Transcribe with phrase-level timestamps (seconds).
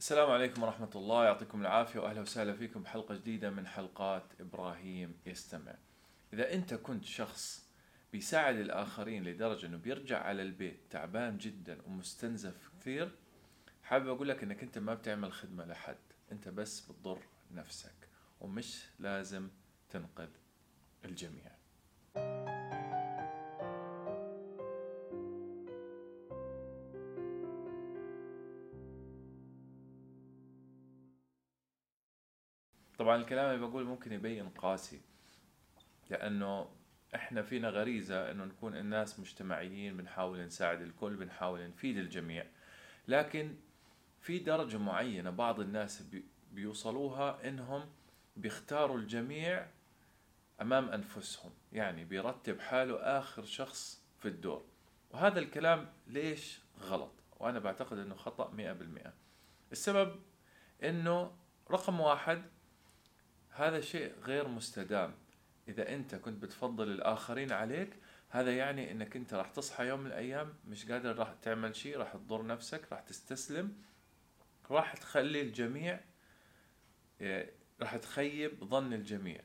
[0.00, 1.24] السلام عليكم ورحمة الله.
[1.24, 2.82] يعطيكم العافية وأهلا وسهلا فيكم.
[2.82, 5.74] بحلقة جديدة من حلقات إبراهيم يستمع.
[6.32, 7.66] إذا أنت كنت شخص
[8.12, 13.10] بيساعد الآخرين لدرجة أنه بيرجع على البيت تعبان جدا ومستنزف كثير
[13.82, 15.96] حابب أقول لك أنك أنت ما بتعمل خدمة لحد.
[16.32, 18.08] أنت بس بتضر نفسك
[18.40, 19.48] ومش لازم
[19.90, 20.30] تنقذ
[21.04, 21.50] الجميع.
[33.00, 35.00] طبعا الكلام اللي بقول ممكن يبين قاسي
[36.10, 36.68] لأنه
[37.14, 42.46] إحنا فينا غريزة إنه نكون الناس مجتمعيين بنحاول نساعد الكل بنحاول نفيد الجميع.
[43.08, 43.54] لكن
[44.20, 47.88] في درجة معينة بعض الناس بي- بيوصلوها إنهم
[48.36, 49.66] بيختاروا الجميع
[50.60, 54.64] أمام أنفسهم يعني بيرتب حاله آخر شخص في الدور.
[55.10, 58.14] وهذا الكلام ليش غلط؟ وأنا بعتقد إنه
[58.54, 59.12] مئة بالمئة.
[59.72, 60.16] السبب
[60.84, 61.32] إنه
[61.70, 62.42] رقم واحد
[63.60, 65.14] هذا شيء غير مستدام.
[65.68, 67.90] إذا أنت كنت بتفضل الآخرين عليك
[68.30, 72.12] هذا يعني أنك أنت راح تصحى يوم من الأيام مش قادر راح تعمل شيء راح
[72.12, 73.76] تضر نفسك راح تستسلم
[74.70, 76.00] راح تخلي الجميع
[77.20, 79.40] إيه، راح تخيب ظن الجميع.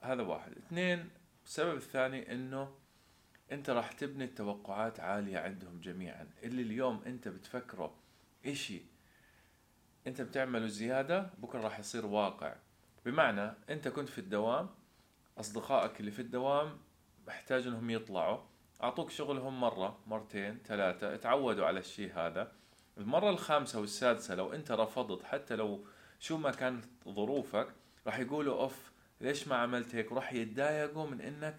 [0.00, 0.52] هذا واحد.
[0.52, 1.10] اثنين
[1.46, 2.74] السبب الثاني أنه
[3.52, 6.28] أنت راح تبني توقعات عالية عندهم جميعا.
[6.42, 7.94] اللي اليوم أنت بتفكره
[8.46, 8.82] إشي
[10.06, 12.56] أنت بتعمله زيادة بكرة راح يصير واقع.
[13.06, 14.68] بمعنى انت كنت في الدوام
[15.40, 16.78] أصدقائك اللي في الدوام
[17.26, 18.38] محتاج إنهم يطلعوا
[18.82, 22.52] أعطوك شغلهم مرة مرتين ثلاثة اتعودوا على الشيء هذا.
[22.98, 25.84] المرة الخامسة والسادسة لو انت رفضت حتى لو
[26.20, 27.68] شو ما كانت ظروفك
[28.06, 31.56] راح يقولوا أوف ليش ما عملت هيك؟ وراح يتضايقوا من إنك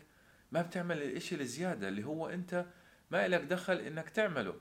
[0.51, 2.65] ما بتعمل الإشي الزيادة اللي هو انت
[3.11, 4.55] ما إلك دخل إنك تعمله.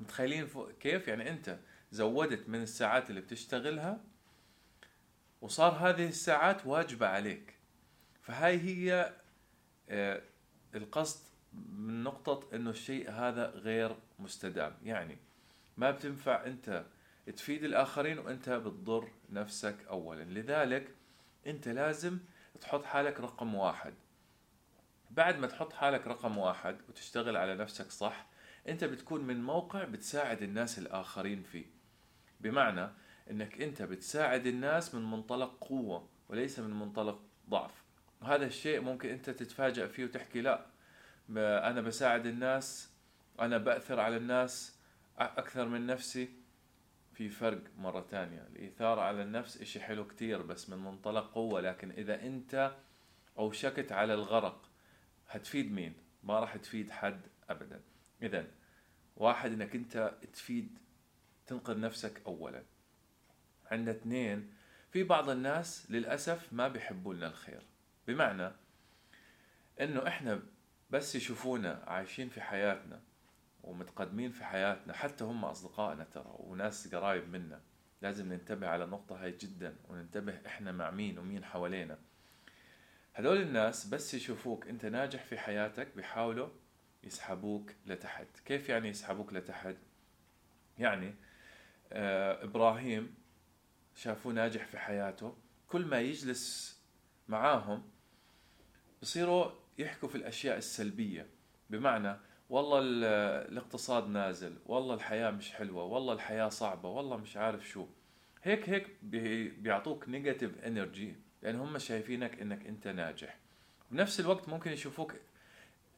[0.00, 0.48] متخيلين
[0.80, 1.58] كيف؟ يعني انت
[1.90, 4.00] زودت من الساعات اللي بتشتغلها
[5.42, 7.54] وصار هذه الساعات واجبة عليك.
[8.22, 9.12] فهاي هي
[9.88, 10.22] آه،
[10.74, 11.20] القصد
[11.72, 14.76] من نقطة إنه الشيء هذا غير مستدام.
[14.84, 15.18] يعني
[15.76, 16.84] ما بتنفع أنت
[17.36, 20.22] تفيد الآخرين وأنت بتضر نفسك اولا.
[20.22, 20.88] لذلك
[21.46, 22.18] أنت لازم
[22.60, 23.94] تحط حالك رقم واحد.
[25.10, 28.26] بعد ما تحط حالك رقم واحد وتشتغل على نفسك صح
[28.68, 31.66] أنت بتكون من موقع بتساعد الناس الآخرين فيه.
[32.40, 32.88] بمعنى
[33.30, 37.82] إنك أنت بتساعد الناس من منطلق قوة وليس من منطلق ضعف.
[38.20, 40.66] وهذا الشيء ممكن أنت تتفاجأ فيه وتحكي لا
[41.38, 42.90] أنا بساعد الناس
[43.40, 44.76] أنا بأثر على الناس
[45.18, 46.42] أكثر من نفسي.
[47.14, 51.90] في فرق مرة تانية الإثارة على النفس إشي حلو كتير بس من منطلق قوة لكن
[51.90, 52.76] إذا أنت
[53.38, 54.68] أوشكت على الغرق
[55.28, 57.80] هتفيد مين؟ ما راح تفيد حد أبدا.
[58.22, 58.46] إذا
[59.16, 60.78] واحد إنك أنت تفيد
[61.46, 62.62] تنقذ نفسك أولا.
[63.70, 64.52] عندنا اثنين
[64.90, 67.62] في بعض الناس للأسف ما بيحبوا لنا الخير.
[68.08, 68.50] بمعنى
[69.80, 70.42] إنه إحنا
[70.90, 73.00] بس يشوفونا عايشين في حياتنا
[73.62, 77.60] ومتقدمين في حياتنا حتى هم أصدقائنا ترى وناس قرايب منا.
[78.02, 81.98] لازم ننتبه على النقطة هاي جدا وننتبه إحنا مع مين ومين حوالينا.
[83.14, 86.48] هدول الناس بس يشوفوك أنت ناجح في حياتك بيحاولوا
[87.04, 88.26] يسحبوك لتحت.
[88.44, 89.76] كيف يعني يسحبوك لتحت؟
[90.78, 91.14] يعني
[91.92, 93.14] آه إبراهيم
[93.96, 95.34] شافوه ناجح في حياته
[95.68, 96.76] كل ما يجلس
[97.28, 97.82] معاهم
[99.02, 101.26] بصيروا يحكوا في الأشياء السلبية.
[101.70, 102.16] بمعنى
[102.50, 103.04] والله ال-
[103.52, 107.86] الاقتصاد نازل والله الحياة مش حلوة والله الحياة صعبة والله مش عارف شو.
[108.42, 113.38] هيك هيك بي- بيعطوك negative energy لأن هم شايفينك إنك أنت ناجح.
[113.90, 115.14] بنفس الوقت ممكن يشوفوك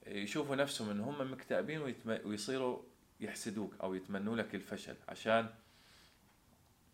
[0.07, 1.95] يشوفوا نفسهم إن هم مكتئبين
[2.25, 2.83] ويصيروا
[3.21, 5.49] يحسدوك أو يتمنوا لك الفشل عشان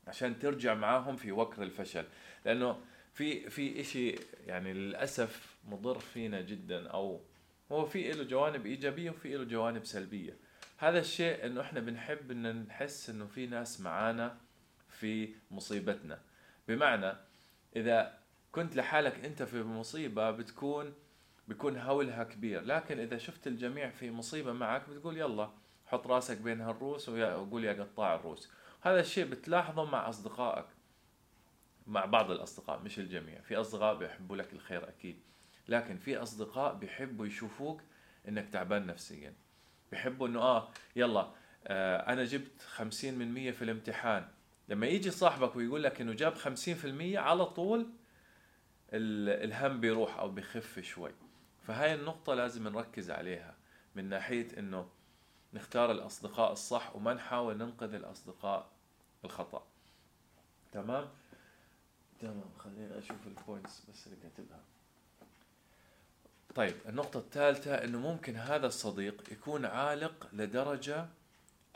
[0.07, 2.05] عشان ترجع معاهم في وكر الفشل.
[2.45, 2.81] لأنه
[3.15, 4.15] في في إشي
[4.47, 7.21] يعني للأسف مضر فينا جدا أو
[7.73, 10.37] هو في له جوانب إيجابية وفي له جوانب سلبية.
[10.79, 14.37] هذا الشيء إنه إحنا بنحب إن نحس إنه في ناس معانا
[14.89, 16.19] في مصيبتنا.
[16.69, 17.13] بمعنى
[17.77, 18.19] إذا
[18.53, 20.95] كنت لحالك أنت في مصيبة بتكون
[21.49, 22.61] بيكون هولها كبير.
[22.65, 25.51] لكن إذا شفت الجميع في مصيبة معك بتقول يلا
[25.87, 28.51] حط راسك بين هالروس وقول يا قطاع الروس.
[28.81, 30.67] هذا الشيء بتلاحظه مع أصدقائك
[31.87, 33.41] مع بعض الأصدقاء مش الجميع.
[33.41, 35.21] في أصدقاء بيحبوا لك الخير أكيد
[35.69, 37.81] لكن في أصدقاء بيحبوا يشوفوك
[38.29, 39.35] إنك تعبان نفسيا.
[39.91, 41.31] بيحبوا إنه آه يلا
[41.67, 44.29] آه أنا جبت 50 من 100 في الامتحان.
[44.69, 47.81] لما يجي صاحبك ويقول لك إنه جاب 50 في المية على طول
[48.93, 51.13] ال- الهم بيروح أو بيخف شوي.
[51.67, 53.57] فهاي النقطة لازم نركز عليها
[53.95, 54.89] من ناحية إنه
[55.55, 58.69] نختار الأصدقاء الصح وما نحاول ننقذ الأصدقاء
[59.25, 59.63] الخطأ.
[60.73, 61.09] تمام؟
[62.21, 64.61] تمام خلينا أشوف البوينتس بس اللي كاتبها.
[66.55, 71.07] طيب النقطة الثالثة إنه ممكن هذا الصديق يكون عالق لدرجة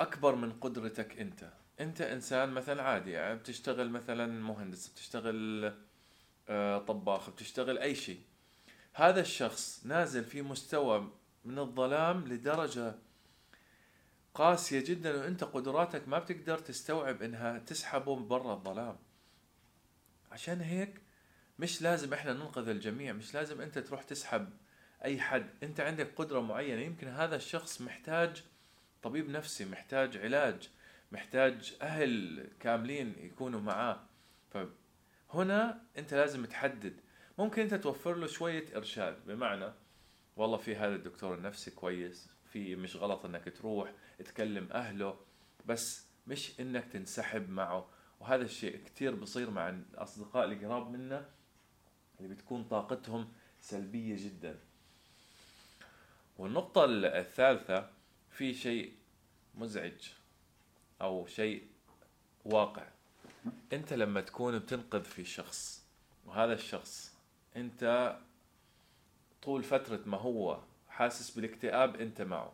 [0.01, 1.51] أكبر من قدرتك أنت.
[1.81, 5.73] أنت إنسان مثلا عادي يعني بتشتغل مثلا مهندس بتشتغل
[6.49, 8.21] آه، طباخ بتشتغل أي شيء.
[8.93, 11.11] هذا الشخص نازل في مستوى
[11.45, 12.95] من الظلام لدرجة
[14.35, 18.97] قاسية جدا وانت قدراتك ما بتقدر تستوعب إنها تسحبه برا الظلام.
[20.33, 21.01] عشان هيك
[21.59, 24.51] مش لازم إحنا ننقذ الجميع مش لازم أنت تروح تسحب
[25.05, 25.51] أي حد.
[25.63, 26.83] أنت عندك قدرة معينة.
[26.83, 28.45] يمكن هذا الشخص محتاج
[29.03, 30.71] طبيب نفسي محتاج علاج
[31.13, 34.01] محتاج أهل كاملين يكونوا معاه.
[34.51, 37.01] فهنا أنت لازم تحدد.
[37.39, 39.27] ممكن أنت توفر له شوية إرشاد.
[39.27, 39.73] بمعنى
[40.37, 42.34] والله في هذا الدكتور النفسي كويس.
[42.55, 45.17] في مش غلط إنك تروح تكلم أهله
[45.67, 47.89] بس مش إنك تنسحب معه.
[48.21, 51.31] وهذا الشيء كتير بصير مع الأصدقاء اللي قراب منا
[52.21, 54.59] اللي بتكون طاقتهم سلبية جدا.
[56.39, 57.91] والنقطة الثالثة
[58.31, 58.93] في شيء
[59.55, 60.13] مزعج
[61.01, 61.67] أو شيء
[62.45, 62.87] واقع.
[63.73, 65.85] أنت لما تكون بتنقذ في شخص
[66.27, 67.15] وهذا الشخص
[67.57, 68.17] أنت
[69.43, 70.61] طول فترة ما هو
[70.95, 72.53] حاسس بالاكتئاب انت معه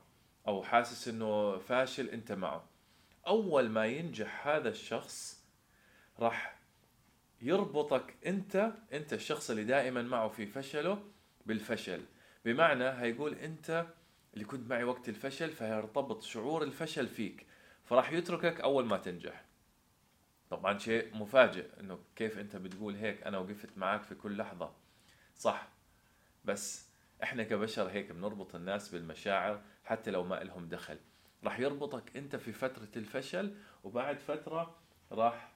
[0.48, 2.64] أو حاسس إنه فاشل انت معه.
[3.26, 5.44] أول ما ينجح هذا الشخص
[6.18, 6.58] راح
[7.42, 11.02] يربطك انت انت الشخص اللي دائما معه في فشله
[11.46, 12.04] بالفشل.
[12.44, 13.86] بمعنى هيقول انت
[14.34, 17.46] اللي كنت معي وقت الفشل فيرتبط شعور الفشل فيك
[17.84, 19.44] فراح يتركك أول ما تنجح.
[20.50, 24.72] طبعا شيء مفاجئ إنه كيف أنت بتقول هيك أنا وقفت معك في كل لحظة.
[25.36, 25.68] صح.
[26.44, 26.89] بس
[27.22, 30.98] إحنا كبشر هيك بنربط الناس بالمشاعر حتى لو ما لهم دخل.
[31.44, 34.78] راح يربطك أنت في فترة الفشل وبعد فترة
[35.12, 35.52] راح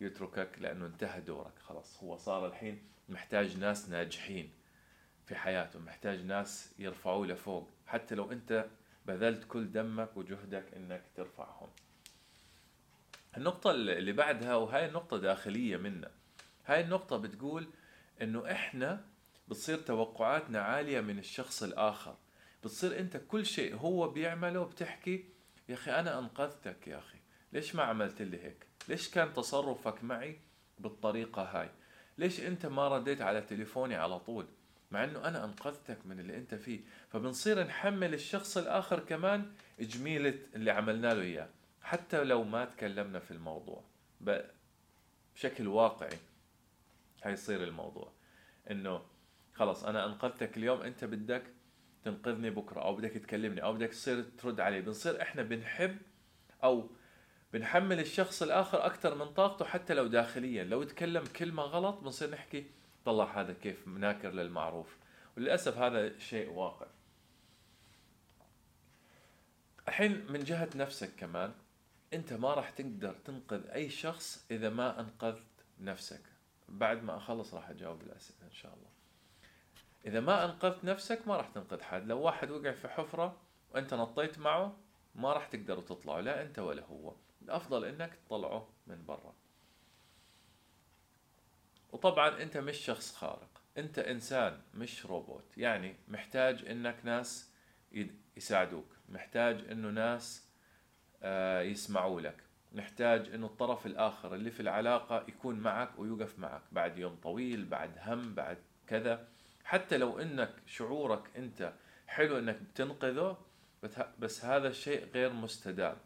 [0.00, 1.58] يتركك لأنه انتهى دورك.
[1.58, 4.52] خلاص هو صار الحين محتاج ناس ناجحين
[5.26, 7.70] في حياته محتاج ناس يرفعوه لفوق.
[7.86, 8.66] حتى لو أنت
[9.06, 11.68] بذلت كل دمك وجهدك إنك ترفعهم.
[13.36, 16.10] النقطة اللي بعدها وهاي النقطة داخلية منا.
[16.66, 17.68] هاي النقطة بتقول
[18.22, 19.04] إنه إحنا
[19.48, 22.16] بتصير توقعاتنا عالية من الشخص الآخر.
[22.64, 25.24] بتصير أنت كل شيء هو بيعمله بتحكي
[25.68, 27.18] يا أخي أنا أنقذتك يا أخي.
[27.52, 30.38] ليش ما عملت لي هيك؟ ليش كان تصرفك معي
[30.78, 31.70] بالطريقة هاي؟
[32.18, 34.46] ليش أنت ما رديت على تليفوني على طول؟
[34.90, 36.80] مع أنه أنا أنقذتك من اللي أنت فيه.
[37.08, 41.48] فبنصير نحمل الشخص الآخر كمان جميلة اللي عملنا له إياه.
[41.82, 43.84] حتى لو ما تكلمنا في الموضوع.
[44.20, 46.18] بشكل واقعي
[47.24, 48.12] هيصير الموضوع.
[48.70, 49.02] إنه
[49.58, 51.42] خلص أنا أنقذتك اليوم أنت بدك
[52.04, 54.80] تنقذني بكرة أو بدك تكلمني أو بدك تصير ترد علي.
[54.80, 55.98] بنصير إحنا بنحب
[56.64, 56.90] أو
[57.52, 60.64] بنحمل الشخص الآخر أكثر من طاقته حتى لو داخليا.
[60.64, 62.66] لو تكلم كلمه غلط بنصير نحكي
[63.04, 64.96] طلع هذا كيف ناكر للمعروف.
[65.36, 66.86] وللأسف هذا شيء واقع.
[69.88, 71.52] الحين من جهة نفسك كمان
[72.14, 76.22] أنت ما راح تقدر تنقذ أي شخص إذا ما أنقذت نفسك.
[76.68, 78.88] بعد ما أخلص راح أجاوب الأسئلة إن شاء الله.
[80.06, 82.06] إذا ما أنقذت نفسك ما راح تنقذ حد.
[82.06, 83.36] لو واحد وقع في حفرة
[83.70, 84.76] وأنت نطيت معه
[85.14, 87.14] ما راح تقدروا تطلعوا لا أنت ولا هو.
[87.42, 89.34] الأفضل إنك تطلعه من برا.
[91.92, 93.62] وطبعا أنت مش شخص خارق.
[93.78, 95.44] أنت إنسان مش روبوت.
[95.58, 97.52] يعني محتاج إنك ناس
[98.36, 98.86] يساعدوك.
[99.08, 100.48] محتاج إنه ناس
[101.22, 102.44] آه، يسمعوا لك.
[102.72, 106.62] محتاج إنه الطرف الآخر اللي في العلاقة يكون معك ويوقف معك.
[106.72, 109.28] بعد يوم طويل بعد هم بعد كذا.
[109.68, 111.72] حتى لو إنك شعورك أنت
[112.06, 113.36] حلو إنك بتنقذه
[114.18, 115.96] بس هذا الشيء غير مستدام.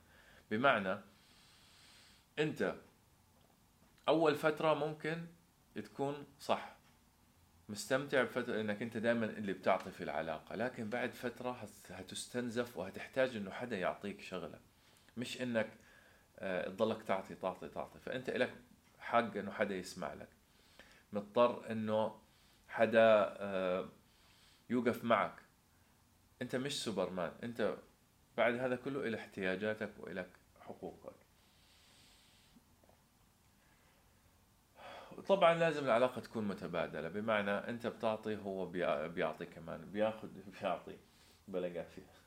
[0.50, 0.99] بمعنى
[2.38, 2.75] أنت
[4.09, 5.26] أول فترة ممكن
[5.75, 6.76] تكون صح
[7.69, 13.50] مستمتع بفترة إنك أنت دائما اللي بتعطي في العلاقة لكن بعد فترة هتستنزف وهتحتاج إنه
[13.50, 14.59] حدا يعطيك شغلة.
[15.16, 15.69] مش إنك
[16.38, 18.52] آه، تضلك تعطي تعطي تعطي فأنت لك
[18.99, 20.28] حق إنه حدا يسمع لك.
[21.12, 22.22] مضطر إنه
[22.73, 23.88] حدا آه،
[24.71, 25.35] يوقف معك.
[26.43, 27.76] أنت مش سوبرمان أنت
[28.37, 31.14] بعد هذا كله إلى احتياجاتك وإلك حقوقك.
[35.26, 38.67] طبعا لازم العلاقة تكون متبادلة بمعنى أنت بتعطي هو
[39.09, 40.29] بيعطي كمان بياخذ
[40.61, 40.97] بيعطي
[41.49, 42.23] بلقى فيها.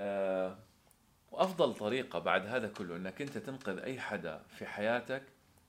[0.00, 0.58] آه،
[1.32, 5.22] وأفضل طريقة بعد هذا كله إنك أنت تنقذ أي حدا في حياتك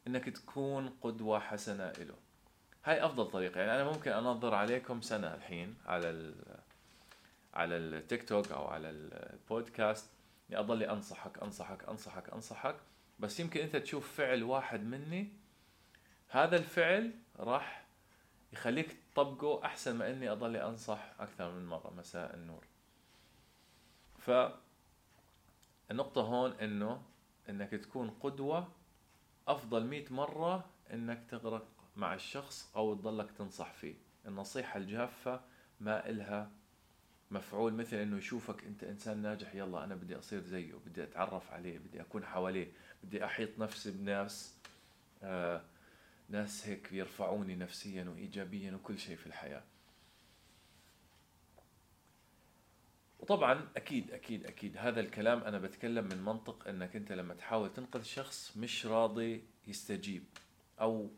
[0.07, 2.26] إنك تكون قدوة حسنة له
[2.87, 3.59] هاي أفضل طريقة.
[3.59, 6.35] يعني أنا ممكن أنظر عليكم سنة الحين على ال
[7.53, 10.09] على التيك توك أو على البودكاست
[10.49, 12.75] يعني اضلي أنصحك أنصحك أنصحك أنصحك.
[13.19, 15.29] بس يمكن أنت تشوف فعل واحد مني.
[16.29, 17.85] هذا الفعل راح
[18.53, 21.93] يخليك تطبقه أحسن ما إني أضلي أنصح أكثر من مرة.
[21.97, 22.65] مساء النور.
[24.19, 24.31] ف
[25.91, 27.01] النقطة هون إنه
[27.49, 28.67] إنك تكون قدوة
[29.47, 33.95] أفضل مئة مرة إنك تغرق مع الشخص أو تضلك تنصح فيه.
[34.27, 35.41] النصيحة الجافة
[35.79, 36.51] ما إلها
[37.31, 41.77] مفعول مثل إنه يشوفك أنت إنسان ناجح يلا أنا بدي أصير زيه بدي أتعرف عليه
[41.79, 42.71] بدي أكون حواليه
[43.03, 44.55] بدي أحيط نفسي بناس
[45.23, 45.61] آه
[46.29, 49.63] ناس هيك يرفعوني نفسيا وايجابيا وكل شيء في الحياة.
[53.19, 58.03] وطبعا أكيد أكيد أكيد هذا الكلام أنا بتكلم من منطق إنك أنت لما تحاول تنقذ
[58.03, 60.23] شخص مش راضي يستجيب.
[60.81, 61.11] أو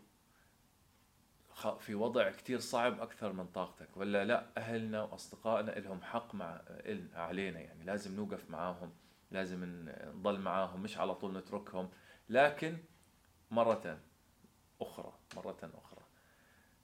[1.80, 3.98] في وضع كتير صعب أكثر من طاقتك.
[3.98, 6.62] ولا لا أهلنا وأصدقائنا لهم حق مع
[7.13, 7.60] علينا.
[7.60, 8.94] يعني لازم نوقف معاهم
[9.32, 9.60] لازم
[10.16, 11.89] نضل معاهم مش على طول نتركهم.
[12.30, 12.78] لكن
[13.51, 14.00] مرة
[14.82, 16.04] أخرى مرة أخرى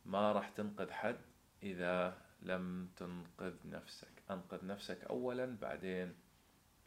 [0.06, 1.22] ما راح تنقذ حد
[1.64, 4.24] إذا لم تنقذ نفسك.
[4.32, 6.16] أنقذ نفسك أولا بعدين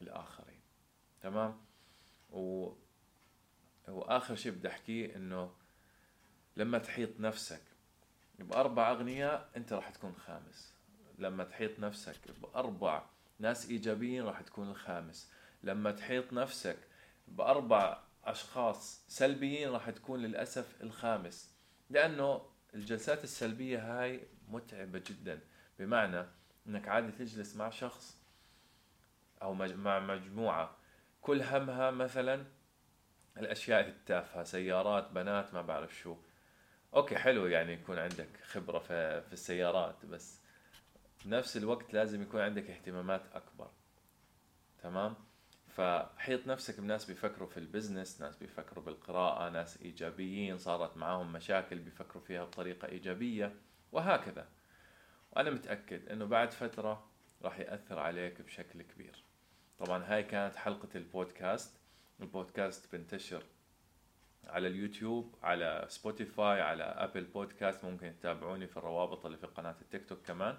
[0.03, 0.61] الآخرين.
[1.21, 1.61] تمام؟
[2.31, 2.73] و...
[3.89, 5.55] وآخر شيء بدي أحكيه إنه
[6.59, 7.61] لما تحيط نفسك
[8.39, 10.75] بأربع أغنياء أنت راح تكون خامس.
[11.19, 13.03] لما تحيط نفسك بأربع
[13.39, 15.33] ناس إيجابيين راح تكون الخامس.
[15.63, 16.79] لما تحيط نفسك
[17.29, 21.55] بأربع أشخاص سلبيين راح تكون للأسف الخامس.
[21.91, 25.41] لأنه الجلسات السلبية هاي متعبة جدا.
[25.79, 26.25] بمعنى
[26.67, 28.19] أنك عادي تجلس مع شخص
[29.43, 30.77] أو مع مجموعة.
[31.21, 32.45] كل همها مثلا
[33.37, 36.17] الأشياء التافهة سيارات بنات ما بعرف شو.
[36.95, 40.41] okay حلو يعني يكون عندك خبرة في في السيارات بس
[41.25, 43.71] بنفس الوقت لازم يكون عندك اهتمامات أكبر.
[44.83, 45.15] تمام؟
[45.69, 51.79] فحيط نفسك بناس بيفكروا في ال business ناس بيفكروا بالقراءة ناس إيجابيين صارت معاهم مشاكل
[51.79, 53.55] بيفكروا فيها بطريقة إيجابية
[53.93, 54.49] وهكذا.
[55.33, 57.11] وأنا متأكد أنه بعد فترة
[57.43, 59.25] راح يأثر عليك بشكل كبير.
[59.79, 61.81] طبعا هاي كانت حلقة البودكاست.
[62.21, 63.43] البودكاست بنتشر
[64.49, 70.09] على اليوتيوب على سبوتيفاي على أبل بودكاست ممكن تتابعوني في الروابط اللي في قناة التيك
[70.09, 70.59] توك كمان.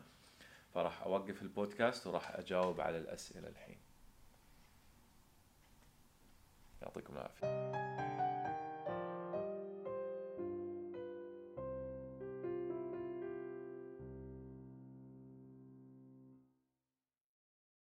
[0.74, 3.78] فراح أوقف البودكاست وراح أجاوب على الأسئلة الحين.
[6.82, 8.29] يعطيكم العافية.